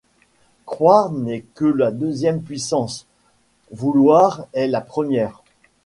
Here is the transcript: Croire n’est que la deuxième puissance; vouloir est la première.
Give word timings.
Croire 0.65 1.11
n’est 1.11 1.45
que 1.53 1.63
la 1.65 1.91
deuxième 1.91 2.41
puissance; 2.41 3.05
vouloir 3.71 4.47
est 4.51 4.65
la 4.65 4.81
première. 4.81 5.43